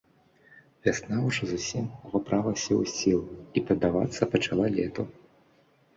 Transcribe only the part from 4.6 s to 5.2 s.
лету.